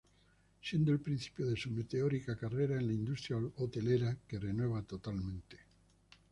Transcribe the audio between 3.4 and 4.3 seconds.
hotelera,